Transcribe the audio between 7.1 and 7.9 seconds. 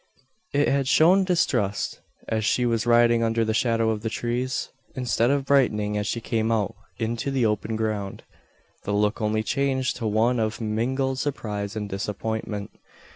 the open